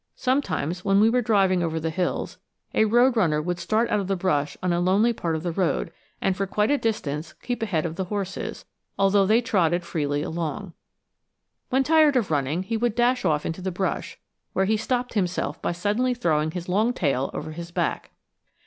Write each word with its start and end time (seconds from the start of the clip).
Sometimes, 0.15 0.83
when 0.83 0.99
we 0.99 1.11
were 1.11 1.21
driving 1.21 1.61
over 1.61 1.79
the 1.79 1.91
hills, 1.91 2.39
a 2.73 2.85
road 2.85 3.15
runner 3.15 3.39
would 3.39 3.59
start 3.59 3.87
out 3.91 3.99
of 3.99 4.07
the 4.07 4.15
brush 4.15 4.57
on 4.63 4.73
a 4.73 4.79
lonely 4.79 5.13
part 5.13 5.35
of 5.35 5.43
the 5.43 5.51
road 5.51 5.91
and 6.19 6.35
for 6.35 6.47
quite 6.47 6.71
a 6.71 6.77
distance 6.79 7.33
keep 7.33 7.61
ahead 7.61 7.85
of 7.85 7.97
the 7.97 8.05
horses, 8.05 8.65
although 8.97 9.27
they 9.27 9.41
trotted 9.41 9.83
freely 9.83 10.23
along. 10.23 10.73
When 11.69 11.83
tired 11.83 12.15
of 12.15 12.31
running 12.31 12.63
he 12.63 12.77
would 12.77 12.95
dash 12.95 13.25
off 13.25 13.45
into 13.45 13.61
the 13.61 13.69
brush, 13.69 14.17
where 14.53 14.65
he 14.65 14.75
stopped 14.75 15.13
himself 15.13 15.61
by 15.61 15.71
suddenly 15.71 16.15
throwing 16.15 16.49
his 16.49 16.67
long 16.67 16.93
tail 16.93 17.29
over 17.31 17.51
his 17.51 17.69
back. 17.69 18.09